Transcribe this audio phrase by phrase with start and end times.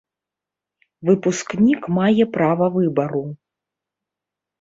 [1.09, 3.21] Выпускнік мае права выбару.